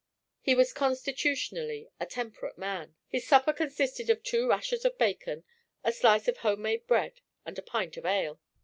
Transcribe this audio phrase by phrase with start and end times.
[0.41, 2.95] He was constitutionally a temperate man.
[3.07, 5.43] His supper consisted of two rashers of bacon,
[5.83, 8.39] a slice of home made bread and a pint of ale.